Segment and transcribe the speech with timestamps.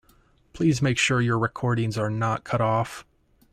[0.53, 3.05] Please make sure your recordings are not cut off.